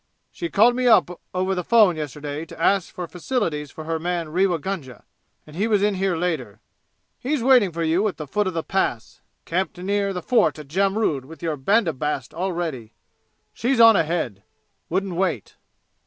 "She 0.31 0.49
called 0.49 0.75
me 0.75 0.87
up 0.87 1.21
over 1.31 1.53
the 1.53 1.63
phone 1.63 1.95
yesterday 1.95 2.43
to 2.45 2.59
ask 2.59 2.91
for 2.91 3.07
facilities 3.07 3.69
for 3.69 3.83
her 3.83 3.99
man 3.99 4.29
Rewa 4.29 4.57
Gunga, 4.57 5.03
and 5.45 5.55
he 5.55 5.67
was 5.67 5.83
in 5.83 5.93
here 5.93 6.15
later. 6.17 6.59
He's 7.19 7.43
waiting 7.43 7.71
for 7.71 7.83
you 7.83 8.07
at 8.07 8.17
the 8.17 8.25
foot 8.25 8.47
of 8.47 8.55
the 8.55 8.63
Pass 8.63 9.21
camped 9.45 9.77
near 9.77 10.11
the 10.11 10.23
fort 10.23 10.57
at 10.57 10.69
Jamrud 10.69 11.25
with 11.25 11.43
your 11.43 11.55
bandobast 11.55 12.33
all 12.33 12.51
ready. 12.51 12.93
She's 13.53 13.79
on 13.79 13.95
ahead 13.95 14.41
wouldn't 14.89 15.13
wait." 15.13 15.55